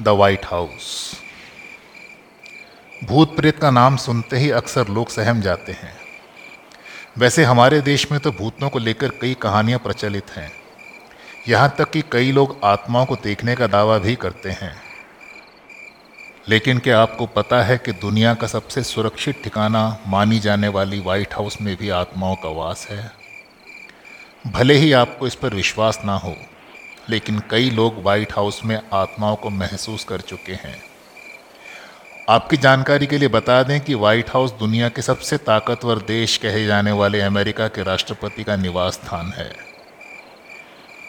[0.00, 1.14] The white house.
[3.04, 5.94] भूत प्रेत का नाम सुनते ही अक्सर लोग सहम जाते हैं।
[7.18, 10.52] वैसे हमारे देश में तो भूतों को लेकर कई कहानियाँ प्रचलित हैं।
[11.48, 14.82] यहाँ तक कि कई लोग आत्माओं को देखने का दावा भी करते हैं।
[16.48, 21.34] लेकिन क्या आपको पता है कि दुनिया का सबसे सुरक्षित ठिकाना मानी जाने वाली वाइट
[21.34, 23.12] हाउस में भी आत्माओं का वास है?
[24.46, 26.36] भले ही आपको इस पर विश्वास ना हो
[27.10, 30.82] लेकिन कई लोग वाइट हाउस में आत्माओं को महसूस कर चुके हैं।
[32.28, 36.66] आपकी जानकारी के लिए बता दें कि वाइट हाउस दुनिया के सबसे ताकतवर देश कहे
[36.66, 39.52] जाने वाले अमेरिका के राष्ट्रपति का निवास स्थान है।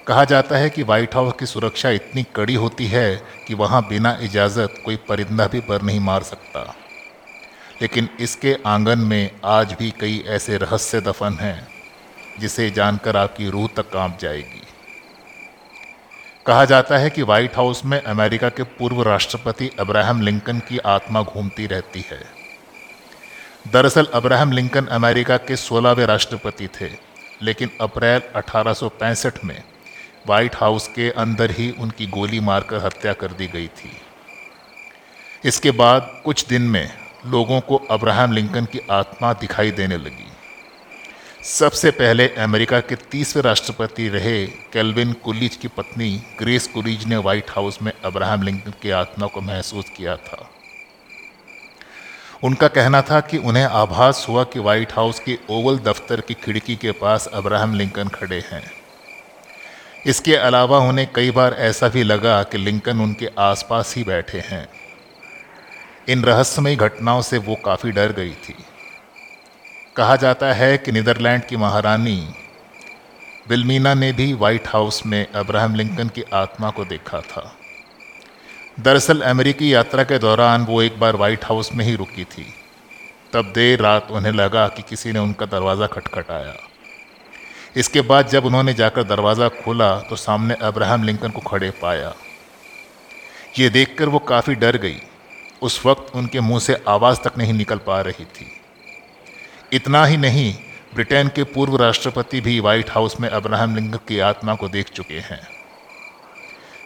[0.07, 3.15] कहा जाता है कि वाइट हाउस की सुरक्षा इतनी कड़ी होती है
[3.47, 6.75] कि वहाँ बिना इजाज़त कोई परिंदा भी पर नहीं मार सकता।
[7.81, 11.67] लेकिन इसके आँगन में आज भी कई ऐसे रहस्य दफन हैं,
[12.39, 14.66] जिसे जानकर आपकी रूह तक काँप जाएगी।
[16.47, 21.21] कहा जाता है कि व्हाइट हाउस में अमेरिका के पूर्व राष्ट्रपति अब्राहम लिंकन की आत्मा
[21.21, 22.25] घूमती रहती है।
[23.71, 26.89] दरअसल, अब्राहम लिंकन अमेरिका के सोलहवें राष्ट्रपति थे,
[27.41, 29.63] लेकिन अप्रैल 1865 में
[30.27, 33.91] व्हाइट हाउस के अंदर ही उनकी गोली मारकर हत्या कर दी गई थी।
[35.45, 36.93] इसके बाद कुछ दिन में
[37.25, 40.26] लोगों को अब्राहम लिंकन की आत्मा दिखाई देने लगी।
[41.47, 47.49] सबसे पहले अमेरिका के तीसरे राष्ट्रपति रहे कैल्विन कुलीज की पत्नी ग्रेस कुलीज ने व्हाइट
[47.49, 50.49] हाउस में अब्राहम लिंकन की आत्मा को महसूस किया था।
[52.43, 56.75] उनका कहना था कि उन्हें आभास हुआ कि व्हाइट हाउस के ओवल दफ्तर की खिड़की
[56.75, 58.71] के पास अब्राहम लिंकन खड़े हैं।
[60.05, 64.67] इसके अलावा उन्हें कई बार ऐसा भी लगा कि लिंकन उनके आसपास ही बैठे हैं।
[66.09, 68.55] इन रहस्यमयी घटनाओं से वो काफ़ी डर गई थी।
[69.97, 72.17] कहा जाता है कि नीदरलैंड की महारानी
[73.49, 77.41] विल्मीना ने भी व्हाइट हाउस में अब्राहम लिंकन की आत्मा को देखा था।
[78.79, 82.45] दरअसल अमेरिकी यात्रा के दौरान वो एक बार व्हाइट हाउस में ही रुकी थी।
[83.33, 86.53] तब देर रात उन्हें लगा कि किसी ने उनका दरवाज़ा खटखटाया।
[87.75, 92.13] इसके बाद जब उन्होंने जाकर दरवाज़ा खोला तो सामने अब्राहम लिंकन को खड़े पाया।
[93.59, 95.01] ये देखकर वो काफ़ी डर गई।
[95.61, 98.51] उस वक्त उनके मुँह से आवाज़ तक नहीं निकल पा रही थी।
[99.71, 100.53] इतना ही नहीं,
[100.95, 105.19] ब्रिटेन के पूर्व राष्ट्रपति भी व्हाइट हाउस में अब्राहम लिंकन की आत्मा को देख चुके
[105.19, 105.39] हैं।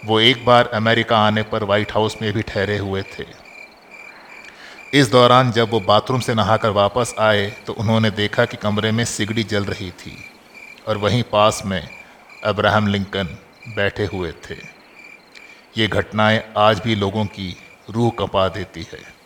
[0.05, 3.25] वो एक बार अमेरिका आने पर व्हाइट हाउस में भी ठहरे हुए थे।
[4.93, 9.05] इस दौरान जब वो बाथरूम से नहाकर वापस आए तो उन्होंने देखा कि कमरे में
[9.05, 10.17] सिगड़ी जल रही थी
[10.87, 11.87] और वहीं पास में
[12.43, 13.37] अब्राहम लिंकन
[13.75, 14.57] बैठे हुए थे।
[15.77, 17.55] ये घटनाएँ आज भी लोगों की
[17.89, 19.20] रूह कपा देती है।